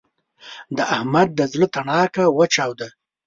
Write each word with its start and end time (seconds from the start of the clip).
د 0.77 0.77
احمد 0.95 1.29
د 1.33 1.39
زړه 1.51 1.67
تڼاکه 1.73 2.23
وچاوده. 2.37 2.87